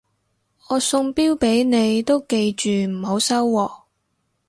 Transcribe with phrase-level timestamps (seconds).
[0.69, 3.71] 我送錶俾你都記住唔好收喎